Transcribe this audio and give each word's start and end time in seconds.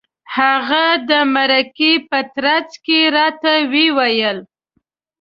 هغه 0.35 0.85
د 1.09 1.11
مرکې 1.35 1.91
په 2.09 2.19
ترڅ 2.35 2.69
کې 2.85 2.99
راته 3.17 3.51
وویل. 3.73 4.37